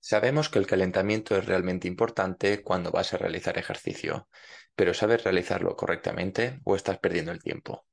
Sabemos 0.00 0.48
que 0.48 0.58
el 0.58 0.66
calentamiento 0.66 1.36
es 1.36 1.44
realmente 1.44 1.86
importante 1.86 2.62
cuando 2.62 2.90
vas 2.90 3.12
a 3.12 3.18
realizar 3.18 3.58
ejercicio, 3.58 4.28
pero 4.74 4.94
¿sabes 4.94 5.24
realizarlo 5.24 5.76
correctamente 5.76 6.60
o 6.64 6.74
estás 6.74 6.98
perdiendo 6.98 7.32
el 7.32 7.42
tiempo? 7.42 7.86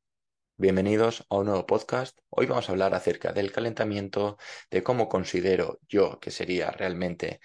Bienvenidos 0.55 1.25
a 1.29 1.37
un 1.37 1.47
nuevo 1.47 1.65
podcast. 1.65 2.17
Hoy 2.29 2.47
vamos 2.47 2.69
a 2.69 2.71
hablar 2.71 2.95
acerca 2.95 3.33
del 3.33 3.51
calentamiento, 3.51 4.37
de 4.71 4.81
cómo 4.83 5.09
considero 5.09 5.79
yo 5.87 6.19
que 6.19 6.31
sería 6.31 6.71
realmente 6.71 7.41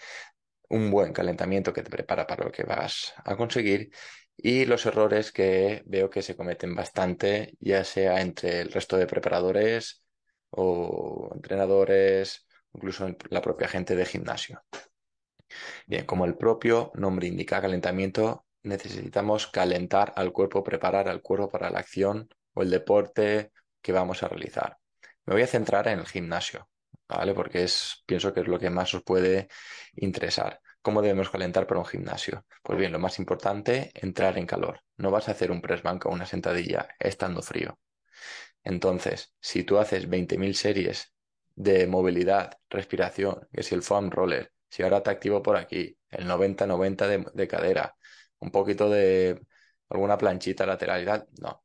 un 0.69 0.91
buen 0.91 1.13
calentamiento 1.13 1.73
que 1.73 1.83
te 1.83 1.91
prepara 1.91 2.27
para 2.27 2.45
lo 2.45 2.53
que 2.53 2.63
vas 2.63 3.13
a 3.25 3.37
conseguir 3.37 3.91
y 4.37 4.65
los 4.65 4.87
errores 4.87 5.33
que 5.33 5.83
veo 5.87 6.09
que 6.09 6.23
se 6.23 6.37
cometen 6.37 6.75
bastante, 6.75 7.55
ya 7.61 7.85
sea 7.85 8.21
entre 8.23 8.61
el 8.61 8.73
resto 8.73 8.97
de 8.97 9.07
preparadores 9.07 10.05
o 10.51 11.31
entrenadores, 11.35 12.47
incluso 12.75 13.09
la 13.31 13.43
propia 13.43 13.69
gente 13.69 13.97
de 13.97 14.07
gimnasio. 14.07 14.63
Bien, 15.87 16.07
como 16.07 16.25
el 16.25 16.37
propio 16.37 16.93
nombre 16.95 17.27
indica 17.27 17.61
calentamiento, 17.61 18.47
necesitamos 18.63 19.47
calentar 19.47 20.13
al 20.17 20.33
cuerpo, 20.33 20.63
preparar 20.65 21.09
al 21.09 21.23
cuerpo 21.23 21.51
para 21.51 21.71
la 21.71 21.81
acción 21.81 22.29
o 22.55 22.63
el 22.63 22.71
deporte 22.71 23.53
que 23.81 23.93
vamos 23.93 24.23
a 24.23 24.29
realizar. 24.29 24.79
Me 25.27 25.35
voy 25.35 25.43
a 25.43 25.47
centrar 25.47 25.89
en 25.89 25.99
el 25.99 26.07
gimnasio, 26.07 26.69
¿vale? 27.09 27.35
Porque 27.35 27.65
es, 27.65 28.03
pienso 28.07 28.33
que 28.33 28.41
es 28.41 28.49
lo 28.49 28.59
que 28.59 28.71
más 28.71 28.95
os 28.95 29.03
puede 29.03 29.49
interesar. 29.95 30.61
¿Cómo 30.81 31.01
debemos 31.01 31.31
calentar 31.31 31.67
para 31.67 31.81
un 31.81 31.87
gimnasio? 31.87 32.45
Pues 32.63 32.79
bien, 32.79 32.91
lo 32.91 32.99
más 32.99 33.19
importante, 33.19 33.93
entrar 33.95 34.37
en 34.39 34.47
calor. 34.47 34.81
No 34.97 35.11
vas 35.11 35.29
a 35.29 35.33
hacer 35.33 35.51
un 35.53 35.61
press 35.61 35.83
bank 35.83 36.07
o 36.07 36.11
una 36.11 36.27
sentadilla 36.27 36.89
estando 36.99 37.41
frío. 37.43 37.79
Entonces, 38.65 39.35
si 39.41 39.65
tú 39.65 39.79
haces 39.79 40.09
20.000 40.09 40.55
series 40.55 41.13
de 41.55 41.87
movilidad, 41.87 42.59
respiración, 42.71 43.49
que 43.53 43.63
si 43.63 43.75
el 43.75 43.83
foam 43.83 44.11
roller, 44.11 44.53
si 44.69 44.83
ahora 44.83 45.03
te 45.03 45.11
activo 45.11 45.43
por 45.43 45.57
aquí, 45.57 45.99
el 46.11 46.27
90-90 46.27 47.07
de, 47.07 47.27
de, 47.33 47.49
cadera, 47.49 47.97
un 48.39 48.51
poquito 48.51 48.89
de 48.91 49.41
alguna 49.91 50.19
planchita 50.19 50.67
lateralidad, 50.67 51.27
no. 51.41 51.65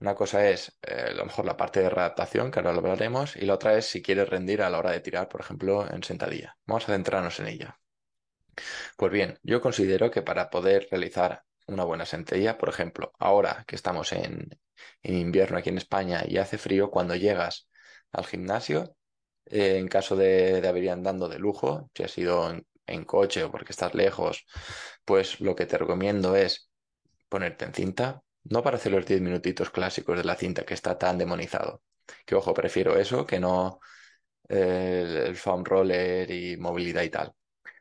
Una 0.00 0.14
cosa 0.14 0.48
es 0.48 0.78
eh, 0.82 1.06
a 1.10 1.14
lo 1.14 1.24
mejor 1.26 1.46
la 1.46 1.56
parte 1.56 1.80
de 1.80 1.90
readaptación, 1.90 2.50
que 2.50 2.58
ahora 2.60 2.72
lo 2.72 2.80
hablaremos, 2.80 3.36
y 3.36 3.46
la 3.46 3.54
otra 3.54 3.76
es 3.78 3.86
si 3.86 4.02
quieres 4.02 4.28
rendir 4.28 4.62
a 4.62 4.70
la 4.70 4.78
hora 4.78 4.90
de 4.92 5.00
tirar, 5.00 5.28
por 5.28 5.40
ejemplo, 5.40 5.88
en 5.90 6.02
sentadilla. 6.02 6.56
Vamos 6.66 6.84
a 6.88 6.92
centrarnos 6.92 7.40
en 7.40 7.48
ella. 7.48 7.80
Pues 8.96 9.12
bien, 9.12 9.38
yo 9.42 9.60
considero 9.60 10.10
que 10.10 10.22
para 10.22 10.50
poder 10.50 10.88
realizar 10.90 11.44
una 11.66 11.84
buena 11.84 12.04
sentadilla, 12.06 12.58
por 12.58 12.68
ejemplo, 12.68 13.12
ahora 13.18 13.64
que 13.66 13.76
estamos 13.76 14.12
en, 14.12 14.48
en 15.02 15.14
invierno 15.16 15.58
aquí 15.58 15.70
en 15.70 15.78
España 15.78 16.22
y 16.26 16.38
hace 16.38 16.58
frío, 16.58 16.90
cuando 16.90 17.14
llegas 17.16 17.68
al 18.12 18.26
gimnasio, 18.26 18.96
eh, 19.46 19.78
en 19.78 19.88
caso 19.88 20.16
de, 20.16 20.66
haber 20.66 20.84
ido 20.84 20.92
andando 20.92 21.28
de 21.28 21.38
lujo, 21.38 21.90
si 21.94 22.02
has 22.02 22.16
ido 22.18 22.50
en, 22.50 22.66
en, 22.86 23.04
coche 23.04 23.44
o 23.44 23.50
porque 23.50 23.72
estás 23.72 23.94
lejos, 23.94 24.46
pues 25.04 25.40
lo 25.40 25.54
que 25.54 25.66
te 25.66 25.78
recomiendo 25.78 26.36
es 26.36 26.70
ponerte 27.28 27.64
en 27.64 27.74
cinta, 27.74 28.22
no 28.44 28.62
para 28.62 28.76
hacer 28.76 28.92
los 28.92 29.06
10 29.06 29.20
minutitos 29.20 29.70
clásicos 29.70 30.16
de 30.18 30.24
la 30.24 30.36
cinta 30.36 30.64
que 30.64 30.74
está 30.74 30.98
tan 30.98 31.18
demonizado, 31.18 31.82
que 32.26 32.34
ojo, 32.34 32.54
prefiero 32.54 32.98
eso 32.98 33.26
que 33.26 33.40
no 33.40 33.80
eh, 34.48 35.24
el 35.26 35.36
foam 35.36 35.64
roller 35.64 36.30
y 36.30 36.56
movilidad 36.56 37.02
y 37.02 37.10
tal. 37.10 37.32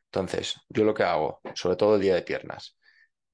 Entonces, 0.06 0.56
yo 0.70 0.84
lo 0.84 0.94
que 0.94 1.04
hago, 1.04 1.42
sobre 1.56 1.76
todo 1.76 1.96
el 1.96 2.02
día 2.02 2.16
de 2.16 2.22
piernas, 2.22 2.78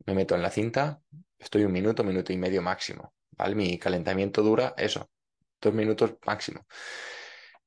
me 0.05 0.13
meto 0.13 0.35
en 0.35 0.41
la 0.41 0.49
cinta, 0.49 1.01
estoy 1.37 1.63
un 1.65 1.71
minuto, 1.71 2.03
minuto 2.03 2.33
y 2.33 2.37
medio 2.37 2.61
máximo, 2.61 3.13
¿vale? 3.31 3.55
Mi 3.55 3.77
calentamiento 3.77 4.41
dura 4.41 4.73
eso, 4.77 5.09
dos 5.61 5.73
minutos 5.73 6.15
máximo. 6.25 6.65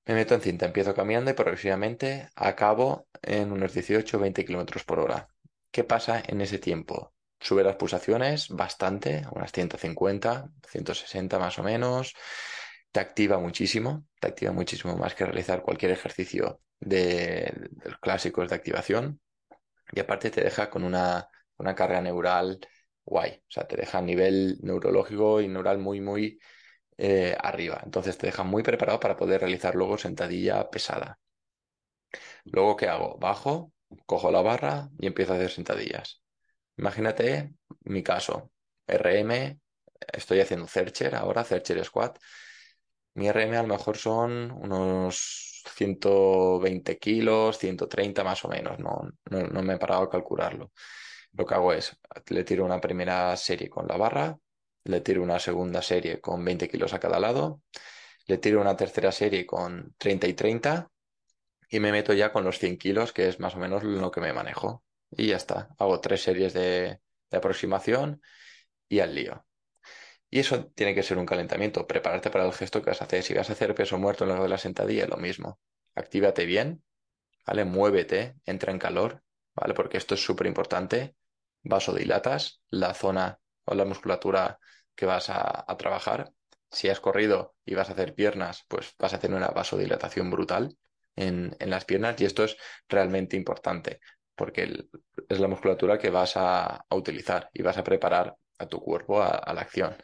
Me 0.06 0.14
meto 0.14 0.34
en 0.34 0.41
cinta, 0.41 0.67
empiezo 0.67 0.95
caminando 0.95 1.31
y 1.31 1.34
progresivamente 1.34 2.28
acabo 2.34 3.06
en 3.22 3.53
unos 3.53 3.72
18 3.72 4.17
o 4.17 4.20
20 4.20 4.45
kilómetros 4.45 4.84
por 4.84 4.98
hora. 4.98 5.28
¿Qué 5.70 5.84
pasa 5.84 6.22
en 6.27 6.41
ese 6.41 6.58
tiempo? 6.58 7.14
Sube 7.39 7.62
las 7.62 7.77
pulsaciones 7.77 8.48
bastante, 8.48 9.25
unas 9.33 9.53
150, 9.53 10.51
160 10.68 11.39
más 11.39 11.58
o 11.58 11.62
menos. 11.62 12.14
Te 12.91 13.01
activa 13.01 13.39
muchísimo, 13.39 14.07
te 14.20 14.29
activa 14.29 14.52
muchísimo 14.52 14.96
más 14.96 15.14
que 15.14 15.24
realizar 15.24 15.62
cualquier 15.62 15.92
ejercicio 15.92 16.61
de, 16.80 17.52
de 17.70 17.91
los 17.91 17.98
clásicos 17.98 18.48
de 18.48 18.57
activación. 18.57 19.20
Y 19.92 20.01
aparte 20.01 20.30
te 20.30 20.42
deja 20.42 20.70
con 20.70 20.85
una, 20.85 21.29
una 21.58 21.74
carga 21.74 22.01
neural 22.01 22.61
guay. 23.05 23.42
O 23.48 23.51
sea, 23.51 23.67
te 23.68 23.77
deja 23.77 23.98
a 23.98 24.02
nivel 24.02 24.58
neurológico 24.62 25.41
y 25.41 25.48
neural 25.48 25.79
muy, 25.79 26.01
muy 26.01 26.39
eh, 26.98 27.36
arriba. 27.41 27.80
Entonces 27.85 28.19
te 28.19 28.27
deja 28.27 28.42
muy 28.45 28.63
preparado 28.63 29.01
para 29.01 29.17
poder 29.17 29.41
realizar 29.41 29.75
luego 29.75 29.98
sentadilla 29.98 30.70
pesada. 30.70 31.19
Luego, 32.45 32.77
¿qué 32.77 32.89
hago? 32.89 33.17
Bajo, 33.19 33.73
cojo 34.07 34.30
la 34.30 34.42
barra 34.42 34.89
y 34.98 35.07
empiezo 35.07 35.33
a 35.33 35.36
hacer 35.36 35.51
sentadillas. 35.51 36.23
Imagínate 36.77 37.55
mi 37.85 38.03
caso, 38.03 38.51
RM, 38.86 39.61
estoy 40.13 40.41
haciendo 40.41 40.67
Cercher 40.67 41.14
ahora, 41.14 41.45
Cercher 41.45 41.85
Squat. 41.85 42.19
Mi 43.14 43.29
RM 43.30 43.57
a 43.59 43.63
lo 43.63 43.69
mejor 43.69 43.97
son 43.98 44.51
unos 44.53 45.64
120 45.77 46.98
kilos, 46.98 47.59
130 47.59 48.24
más 48.24 48.45
o 48.45 48.48
menos, 48.48 48.79
no, 48.79 49.03
no, 49.30 49.42
no 49.42 49.63
me 49.63 49.74
he 49.74 49.79
parado 49.79 50.03
a 50.03 50.11
calcularlo. 50.11 50.73
Lo 51.33 51.47
que 51.47 51.55
hago 51.55 51.73
es, 51.73 51.97
le 52.29 52.45
tiro 52.45 52.64
una 52.64 52.80
primera 52.80 53.36
serie 53.36 53.69
con 53.70 53.86
la 53.86 53.97
barra, 53.97 54.39
le 54.84 55.00
tiro 55.00 55.22
una 55.22 55.38
segunda 55.38 55.82
serie 55.82 56.20
con 56.20 56.44
20 56.44 56.68
kilos 56.68 56.92
a 56.94 57.00
cada 57.00 57.20
lado, 57.20 57.62
le 58.26 58.38
tiro 58.38 58.60
una 58.60 58.76
tercera 58.76 59.12
serie 59.12 59.46
con 59.46 59.94
30 59.98 60.26
y 60.28 60.34
30 60.34 60.90
y 61.68 61.80
me 61.80 61.92
meto 61.92 62.12
ya 62.12 62.32
con 62.32 62.44
los 62.44 62.58
100 62.58 62.78
kilos, 62.78 63.12
que 63.12 63.28
es 63.28 63.40
más 63.40 63.54
o 63.54 63.58
menos 63.58 63.82
lo 63.82 64.10
que 64.10 64.20
me 64.20 64.32
manejo. 64.32 64.84
Y 65.10 65.28
ya 65.28 65.36
está, 65.36 65.70
hago 65.78 66.00
tres 66.00 66.22
series 66.22 66.52
de, 66.52 67.00
de 67.30 67.36
aproximación 67.36 68.20
y 68.88 69.00
al 69.00 69.14
lío. 69.14 69.46
Y 70.30 70.38
eso 70.38 70.66
tiene 70.74 70.94
que 70.94 71.02
ser 71.02 71.18
un 71.18 71.26
calentamiento, 71.26 71.86
prepararte 71.86 72.30
para 72.30 72.46
el 72.46 72.52
gesto 72.52 72.80
que 72.80 72.90
vas 72.90 73.02
a 73.02 73.04
hacer. 73.04 73.22
Si 73.22 73.34
vas 73.34 73.50
a 73.50 73.52
hacer 73.52 73.74
peso 73.74 73.98
muerto 73.98 74.24
en 74.24 74.30
lo 74.34 74.42
de 74.42 74.48
la 74.48 74.58
sentadilla, 74.58 75.06
lo 75.06 75.18
mismo. 75.18 75.58
Actívate 75.94 76.46
bien, 76.46 76.82
¿vale? 77.46 77.64
Muévete, 77.64 78.36
entra 78.46 78.72
en 78.72 78.78
calor, 78.78 79.22
¿vale? 79.54 79.74
Porque 79.74 79.98
esto 79.98 80.14
es 80.14 80.24
súper 80.24 80.46
importante. 80.46 81.16
Vasodilatas 81.62 82.62
la 82.70 82.94
zona 82.94 83.42
o 83.64 83.74
la 83.74 83.84
musculatura 83.84 84.58
que 84.95 85.06
vas 85.06 85.30
a, 85.30 85.64
trabajar. 85.78 86.33
Si 86.70 86.89
has 86.89 87.00
corrido 87.00 87.55
y 87.64 87.74
vas 87.74 87.89
a 87.90 87.92
hacer 87.92 88.14
piernas, 88.14 88.64
pues 88.68 88.95
vas 88.98 89.14
a 89.14 89.18
tener 89.18 89.36
una 89.36 89.48
vasodilatación 89.48 90.30
brutal 90.30 90.77
en, 91.17 91.56
en 91.58 91.70
las 91.70 91.84
piernas 91.84 92.20
y 92.20 92.24
esto 92.24 92.45
es 92.45 92.56
realmente 92.89 93.36
importante 93.36 94.00
porque 94.34 94.86
es 95.28 95.39
la 95.40 95.48
musculatura 95.48 95.98
que 95.98 96.11
vas 96.11 96.36
a, 96.36 96.84
utilizar 96.90 97.50
y 97.52 97.62
vas 97.62 97.77
a 97.78 97.84
preparar 97.84 98.34
a 98.58 98.67
tu 98.67 98.80
cuerpo 98.80 99.23
a 99.23 99.52
la 99.52 99.61
acción. 99.61 99.96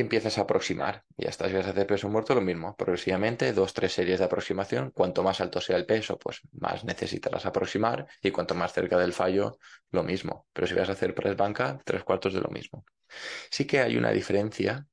Empiezas 0.00 0.38
a 0.38 0.42
aproximar. 0.42 1.04
Y 1.16 1.26
estás, 1.26 1.48
si 1.48 1.56
vas 1.56 1.66
a 1.66 1.70
hacer 1.70 1.86
peso 1.86 2.08
muerto, 2.08 2.34
lo 2.34 2.40
mismo. 2.40 2.76
Progresivamente, 2.76 3.52
dos, 3.52 3.72
tres 3.74 3.92
series 3.92 4.18
de 4.18 4.24
aproximación. 4.24 4.90
Cuanto 4.92 5.22
más 5.22 5.40
alto 5.40 5.60
sea 5.60 5.76
el 5.76 5.86
peso, 5.86 6.18
pues 6.18 6.40
más 6.52 6.84
necesitarás 6.84 7.46
aproximar. 7.46 8.06
Y 8.22 8.30
cuanto 8.30 8.54
más 8.54 8.72
cerca 8.72 8.98
del 8.98 9.12
fallo, 9.12 9.58
lo 9.90 10.02
mismo. 10.02 10.46
Pero 10.52 10.66
si 10.66 10.74
vas 10.74 10.88
a 10.88 10.92
hacer 10.92 11.14
press 11.14 11.36
banca, 11.36 11.78
tres 11.84 12.04
cuartos 12.04 12.34
de 12.34 12.40
lo 12.40 12.48
mismo. 12.48 12.84
Sí 13.50 13.66
que 13.66 13.80
hay 13.80 13.96
una 13.96 14.10
diferencia 14.10 14.86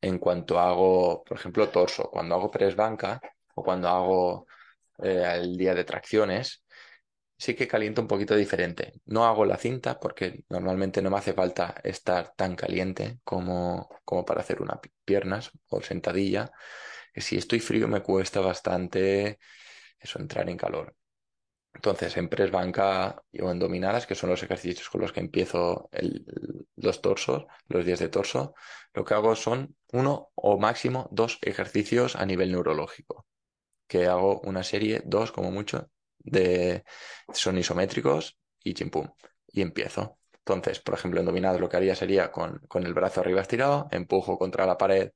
en 0.00 0.18
cuanto 0.18 0.58
hago, 0.58 1.24
por 1.24 1.38
ejemplo, 1.38 1.68
torso. 1.68 2.10
Cuando 2.10 2.34
hago 2.34 2.50
press 2.50 2.76
banca 2.76 3.20
o 3.54 3.62
cuando 3.62 3.88
hago 3.88 4.46
eh, 5.02 5.24
el 5.36 5.56
día 5.56 5.74
de 5.74 5.84
tracciones, 5.84 6.63
sí 7.44 7.54
que 7.54 7.68
caliento 7.68 8.00
un 8.00 8.08
poquito 8.08 8.34
diferente. 8.34 8.94
No 9.04 9.26
hago 9.26 9.44
la 9.44 9.58
cinta 9.58 10.00
porque 10.00 10.44
normalmente 10.48 11.02
no 11.02 11.10
me 11.10 11.18
hace 11.18 11.34
falta 11.34 11.74
estar 11.84 12.34
tan 12.36 12.56
caliente 12.56 13.20
como, 13.22 13.88
como 14.04 14.24
para 14.24 14.40
hacer 14.40 14.62
unas 14.62 14.78
piernas 15.04 15.50
o 15.68 15.82
sentadilla. 15.82 16.50
Si 17.14 17.36
estoy 17.36 17.60
frío 17.60 17.86
me 17.86 18.02
cuesta 18.02 18.40
bastante 18.40 19.38
eso, 20.00 20.18
entrar 20.20 20.48
en 20.48 20.56
calor. 20.56 20.96
Entonces, 21.74 22.16
en 22.16 22.28
press 22.30 22.50
banca 22.50 23.22
o 23.42 23.50
en 23.50 23.58
dominadas, 23.58 24.06
que 24.06 24.14
son 24.14 24.30
los 24.30 24.42
ejercicios 24.42 24.88
con 24.88 25.02
los 25.02 25.12
que 25.12 25.20
empiezo 25.20 25.90
los 26.76 27.02
torsos, 27.02 27.46
los 27.68 27.84
días 27.84 27.98
de 28.00 28.08
torso, 28.08 28.54
lo 28.94 29.04
que 29.04 29.14
hago 29.14 29.36
son 29.36 29.76
uno 29.92 30.30
o 30.34 30.58
máximo 30.58 31.08
dos 31.12 31.38
ejercicios 31.42 32.16
a 32.16 32.26
nivel 32.26 32.52
neurológico. 32.52 33.26
Que 33.88 34.06
hago 34.06 34.40
una 34.42 34.62
serie, 34.62 35.02
dos 35.04 35.32
como 35.32 35.50
mucho, 35.50 35.90
de 36.24 36.84
son 37.32 37.58
isométricos 37.58 38.38
y 38.62 38.74
chimpum. 38.74 39.08
Y 39.48 39.62
empiezo. 39.62 40.18
Entonces, 40.38 40.80
por 40.80 40.94
ejemplo, 40.94 41.20
en 41.20 41.26
dominadas 41.26 41.60
lo 41.60 41.68
que 41.68 41.76
haría 41.76 41.94
sería 41.94 42.32
con, 42.32 42.58
con 42.68 42.84
el 42.84 42.94
brazo 42.94 43.20
arriba 43.20 43.40
estirado, 43.40 43.88
empujo 43.92 44.38
contra 44.38 44.66
la 44.66 44.76
pared 44.76 45.12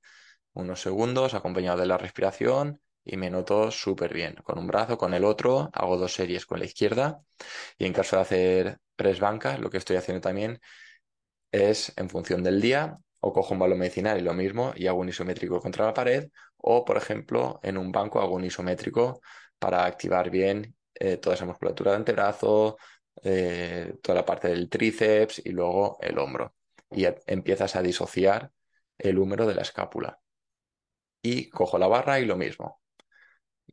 unos 0.55 0.81
segundos, 0.83 1.35
acompañado 1.35 1.79
de 1.79 1.87
la 1.87 1.99
respiración, 1.99 2.81
y 3.05 3.17
me 3.17 3.31
noto 3.31 3.71
súper 3.71 4.13
bien. 4.15 4.35
Con 4.45 4.59
un 4.59 4.67
brazo, 4.67 4.99
con 4.99 5.15
el 5.15 5.25
otro, 5.25 5.71
hago 5.73 5.97
dos 5.97 6.13
series 6.15 6.47
con 6.47 6.59
la 6.59 6.67
izquierda. 6.67 7.23
Y 7.79 7.87
en 7.87 7.93
caso 7.93 8.17
de 8.17 8.23
hacer 8.23 8.79
press 8.97 9.21
banca, 9.21 9.59
lo 9.59 9.71
que 9.71 9.79
estoy 9.79 9.97
haciendo 9.97 10.21
también 10.21 10.61
es 11.53 11.93
en 11.97 12.11
función 12.11 12.43
del 12.43 12.61
día, 12.61 12.99
o 13.21 13.33
cojo 13.33 13.55
un 13.55 13.61
balón 13.61 13.79
medicinal 13.79 14.19
y 14.19 14.23
lo 14.23 14.35
mismo, 14.35 14.73
y 14.77 14.87
hago 14.87 15.01
un 15.01 15.09
isométrico 15.09 15.61
contra 15.61 15.87
la 15.87 15.95
pared, 15.95 16.29
o 16.57 16.85
por 16.85 16.97
ejemplo, 16.97 17.61
en 17.63 17.79
un 17.79 17.93
banco 17.93 18.21
hago 18.21 18.35
un 18.35 18.45
isométrico 18.45 19.21
para 19.59 19.85
activar 19.85 20.31
bien 20.31 20.77
eh, 20.99 21.19
toda 21.19 21.37
esa 21.37 21.45
musculatura 21.47 21.93
de 21.93 21.99
antebrazo, 21.99 22.77
eh, 23.23 23.95
toda 24.03 24.17
la 24.17 24.25
parte 24.25 24.49
del 24.49 24.69
tríceps 24.69 25.43
y 25.45 25.51
luego 25.51 25.99
el 26.01 26.19
hombro. 26.19 26.55
Y 26.91 27.07
empiezas 27.27 27.77
a 27.77 27.83
disociar 27.83 28.51
el 28.99 29.19
húmero 29.19 29.47
de 29.47 29.55
la 29.55 29.63
escápula. 29.63 30.21
Y 31.23 31.49
cojo 31.51 31.79
la 31.79 31.87
barra 31.87 32.21
y 32.21 32.25
lo 32.25 32.37
mismo. 32.37 32.81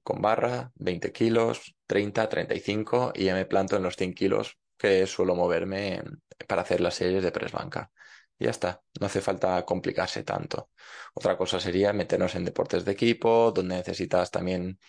Con 0.03 0.21
barra, 0.21 0.71
20 0.75 1.11
kilos, 1.11 1.75
30, 1.87 2.29
35 2.29 3.13
y 3.15 3.25
ya 3.25 3.33
me 3.33 3.45
planto 3.45 3.75
en 3.77 3.83
los 3.83 3.95
100 3.95 4.13
kilos 4.13 4.57
que 4.77 5.07
suelo 5.07 5.35
moverme 5.35 6.03
para 6.47 6.61
hacer 6.61 6.81
las 6.81 6.95
series 6.95 7.23
de 7.23 7.31
press 7.31 7.51
banca. 7.51 7.91
Y 8.37 8.45
ya 8.45 8.51
está, 8.51 8.81
no 8.99 9.07
hace 9.07 9.21
falta 9.21 9.63
complicarse 9.65 10.23
tanto. 10.23 10.69
Otra 11.13 11.37
cosa 11.37 11.59
sería 11.59 11.93
meternos 11.93 12.35
en 12.35 12.45
deportes 12.45 12.85
de 12.85 12.91
equipo, 12.91 13.51
donde 13.51 13.75
necesitas 13.75 14.29
también 14.29 14.79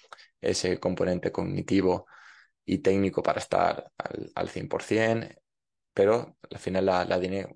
ese 0.40 0.78
componente 0.80 1.32
cognitivo 1.32 2.06
y 2.66 2.78
técnico 2.78 3.22
para 3.22 3.38
estar 3.38 3.90
al, 3.96 4.32
al 4.34 4.48
100%, 4.50 5.36
pero 5.94 6.36
al 6.50 6.58
final 6.58 6.84
la, 6.84 7.04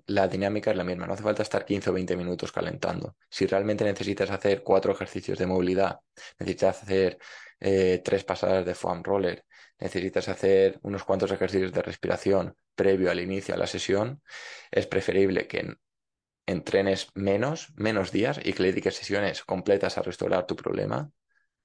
la, 0.07 0.27
dinámica 0.27 0.71
es 0.71 0.77
la 0.77 0.83
misma. 0.83 1.05
No 1.05 1.13
hace 1.13 1.21
falta 1.21 1.43
estar 1.43 1.63
15 1.63 1.91
o 1.91 1.93
20 1.93 2.15
minutos 2.17 2.51
calentando. 2.51 3.15
Si 3.29 3.45
realmente 3.45 3.83
necesitas 3.83 4.31
hacer 4.31 4.63
cuatro 4.63 4.93
ejercicios 4.93 5.37
de 5.37 5.45
movilidad, 5.45 5.99
necesitas 6.39 6.81
hacer 6.81 7.19
eh, 7.59 8.01
tres 8.03 8.23
pasadas 8.23 8.65
de 8.65 8.73
foam 8.73 9.03
roller, 9.03 9.45
necesitas 9.79 10.27
hacer 10.27 10.79
unos 10.81 11.03
cuantos 11.03 11.31
ejercicios 11.31 11.71
de 11.71 11.83
respiración 11.83 12.55
previo 12.73 13.11
al 13.11 13.19
inicio 13.19 13.53
de 13.53 13.59
la 13.59 13.67
sesión, 13.67 14.23
es 14.71 14.87
preferible 14.87 15.47
que 15.47 15.75
entrenes 16.47 17.09
menos, 17.13 17.71
menos 17.75 18.11
días 18.11 18.39
y 18.43 18.53
que 18.53 18.63
le 18.63 18.69
dediques 18.69 18.95
sesiones 18.95 19.43
completas 19.43 19.99
a 19.99 20.01
restaurar 20.01 20.47
tu 20.47 20.55
problema 20.55 21.11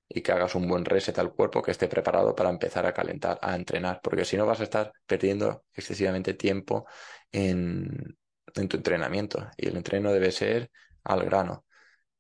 y 0.08 0.23
que 0.23 0.32
hagas 0.32 0.55
un 0.55 0.69
buen 0.69 0.85
reset 0.85 1.19
al 1.19 1.32
cuerpo 1.32 1.62
que 1.62 1.73
esté 1.73 1.88
preparado 1.88 2.35
para 2.35 2.50
empezar 2.50 2.87
a 2.87 2.93
calentar, 2.93 3.38
a 3.43 3.56
entrenar, 3.56 4.00
porque 4.03 4.25
si 4.25 4.37
no 4.37 4.47
vas 4.47 4.61
a 4.61 4.64
estar 4.64 4.93
perdiendo 5.06 5.64
excesivamente 5.75 6.35
tiempo 6.35 6.87
en, 7.32 8.17
tu 8.53 8.76
entrenamiento 8.76 9.50
y 9.56 9.69
el 9.69 9.76
entreno 9.76 10.12
debe 10.12 10.31
ser 10.32 10.70
al 11.05 11.25
grano. 11.25 11.64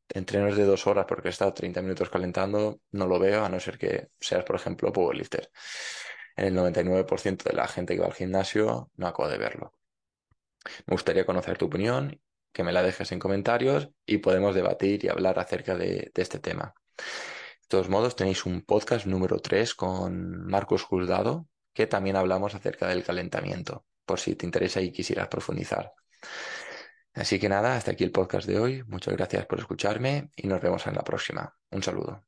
Entrenos 0.08 0.56
de 0.56 0.64
dos 0.64 0.86
horas 0.86 1.06
porque 1.08 1.30
estado 1.30 1.54
30 1.54 1.82
minutos 1.82 2.10
calentando, 2.10 2.80
no 2.92 3.06
lo 3.06 3.18
veo, 3.18 3.44
a 3.44 3.48
no 3.48 3.58
ser 3.60 3.78
que 3.78 4.08
seas, 4.20 4.44
por 4.44 4.56
ejemplo, 4.56 4.92
powerlifter. 4.92 5.50
En 6.36 6.46
el 6.46 6.54
99% 6.54 7.44
de 7.44 7.56
la 7.56 7.66
gente 7.66 7.94
que 7.94 8.00
va 8.00 8.06
al 8.06 8.14
gimnasio 8.14 8.90
no 8.96 9.06
acabo 9.06 9.28
de 9.28 9.38
verlo. 9.38 9.72
Me 10.86 10.92
gustaría 10.92 11.26
conocer 11.26 11.58
tu 11.58 11.66
opinión, 11.66 12.20
que 12.52 12.62
me 12.64 12.72
la 12.72 12.82
dejes 12.82 13.12
en 13.12 13.18
comentarios 13.18 13.90
y 14.04 14.18
podemos 14.18 14.54
debatir 14.54 15.04
y 15.04 15.08
hablar 15.08 15.38
acerca 15.38 15.76
de 15.76 16.10
este 16.14 16.38
tema. 16.38 16.74
De 17.66 17.70
todos 17.70 17.88
modos, 17.88 18.14
tenéis 18.14 18.46
un 18.46 18.62
podcast 18.62 19.06
número 19.06 19.40
3 19.40 19.74
con 19.74 20.46
Marcos 20.46 20.84
Juzgado, 20.84 21.48
que 21.74 21.88
también 21.88 22.14
hablamos 22.14 22.54
acerca 22.54 22.86
del 22.86 23.02
calentamiento, 23.02 23.84
por 24.04 24.20
si 24.20 24.36
te 24.36 24.46
interesa 24.46 24.80
y 24.80 24.92
quisieras 24.92 25.26
profundizar. 25.26 25.92
Así 27.12 27.40
que 27.40 27.48
nada, 27.48 27.76
hasta 27.76 27.90
aquí 27.92 28.04
el 28.04 28.12
podcast 28.12 28.46
de 28.46 28.60
hoy. 28.60 28.84
Muchas 28.84 29.16
gracias 29.16 29.46
por 29.46 29.58
escucharme 29.58 30.30
y 30.36 30.46
nos 30.46 30.60
vemos 30.60 30.86
en 30.86 30.94
la 30.94 31.02
próxima. 31.02 31.56
Un 31.72 31.82
saludo. 31.82 32.25